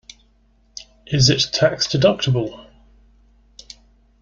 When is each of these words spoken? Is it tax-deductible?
Is 1.05 1.29
it 1.29 1.51
tax-deductible? 1.53 2.65